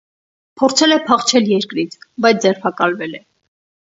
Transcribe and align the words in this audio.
Փորձել 0.61 0.93
է 0.95 0.97
փախչել 1.09 1.51
երկրից, 1.51 1.97
բայց 2.27 2.41
ձերբակալվել 2.45 3.13
է։ 3.19 3.23